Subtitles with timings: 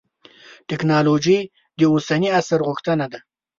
[0.69, 1.39] تکنالوجي
[1.77, 3.19] د اوسني عصر غوښتنه ده.